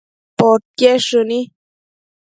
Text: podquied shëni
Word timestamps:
podquied 0.37 0.99
shëni 1.07 1.39